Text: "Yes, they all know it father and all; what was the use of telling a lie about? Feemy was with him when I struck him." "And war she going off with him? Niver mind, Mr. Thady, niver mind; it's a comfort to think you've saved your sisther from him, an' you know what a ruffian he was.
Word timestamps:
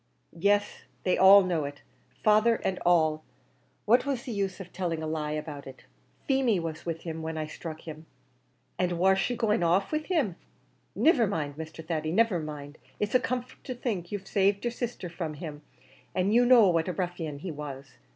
"Yes, 0.35 0.85
they 1.03 1.15
all 1.15 1.43
know 1.43 1.63
it 1.65 1.83
father 2.23 2.55
and 2.55 2.79
all; 2.83 3.23
what 3.85 4.03
was 4.03 4.23
the 4.23 4.31
use 4.31 4.59
of 4.59 4.73
telling 4.73 5.03
a 5.03 5.05
lie 5.05 5.33
about? 5.33 5.67
Feemy 6.27 6.59
was 6.59 6.87
with 6.87 7.01
him 7.03 7.21
when 7.21 7.37
I 7.37 7.45
struck 7.45 7.81
him." 7.81 8.07
"And 8.79 8.93
war 8.93 9.15
she 9.15 9.35
going 9.35 9.61
off 9.61 9.91
with 9.91 10.05
him? 10.07 10.37
Niver 10.95 11.27
mind, 11.27 11.55
Mr. 11.55 11.85
Thady, 11.85 12.11
niver 12.11 12.39
mind; 12.39 12.79
it's 12.99 13.13
a 13.13 13.19
comfort 13.19 13.63
to 13.63 13.75
think 13.75 14.11
you've 14.11 14.25
saved 14.27 14.65
your 14.65 14.71
sisther 14.71 15.07
from 15.07 15.35
him, 15.35 15.61
an' 16.15 16.31
you 16.31 16.47
know 16.47 16.67
what 16.69 16.87
a 16.87 16.93
ruffian 16.93 17.37
he 17.37 17.51
was. 17.51 17.97